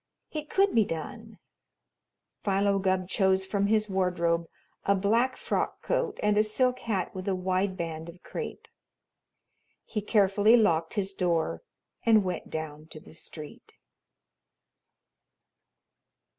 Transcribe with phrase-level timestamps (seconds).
[0.31, 1.37] It could be done!
[2.43, 4.49] Philo Gubb chose from his wardrobe
[4.83, 8.67] a black frock coat and a silk hat with a wide band of crape.
[9.85, 11.61] He carefully locked his door
[12.03, 13.75] and went down to the street.